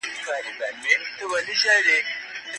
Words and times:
ګرځی 1.15 1.97